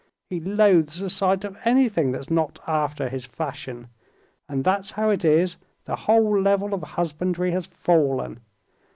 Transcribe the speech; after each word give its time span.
He 0.31 0.39
loathes 0.39 0.97
the 0.99 1.11
sight 1.11 1.43
of 1.43 1.59
anything 1.63 2.11
that's 2.11 2.31
not 2.31 2.57
after 2.65 3.07
his 3.07 3.27
fashion. 3.27 3.89
And 4.49 4.63
that's 4.63 4.89
how 4.89 5.11
it 5.11 5.23
is 5.23 5.57
the 5.85 5.95
whole 5.95 6.41
level 6.41 6.73
of 6.73 6.81
husbandry 6.81 7.51
has 7.51 7.67
fallen. 7.67 8.39